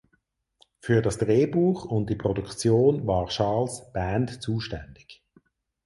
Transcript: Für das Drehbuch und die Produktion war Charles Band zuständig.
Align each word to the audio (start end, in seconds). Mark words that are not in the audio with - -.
Für 0.79 1.03
das 1.03 1.19
Drehbuch 1.19 1.85
und 1.85 2.09
die 2.09 2.15
Produktion 2.15 3.05
war 3.05 3.27
Charles 3.27 3.83
Band 3.93 4.41
zuständig. 4.41 5.21